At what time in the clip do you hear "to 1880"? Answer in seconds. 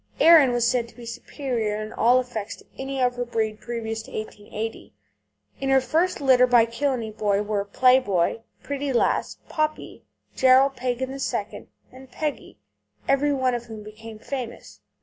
4.01-4.95